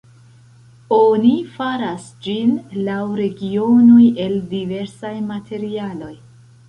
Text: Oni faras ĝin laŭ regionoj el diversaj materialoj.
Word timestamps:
Oni 0.95 1.33
faras 1.57 2.07
ĝin 2.27 2.55
laŭ 2.87 2.97
regionoj 3.21 4.09
el 4.25 4.37
diversaj 4.55 5.13
materialoj. 5.33 6.15